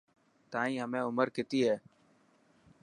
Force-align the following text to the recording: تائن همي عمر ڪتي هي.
تائن 0.51 0.75
همي 0.83 0.99
عمر 1.09 1.27
ڪتي 1.35 1.59
هي. 1.67 1.75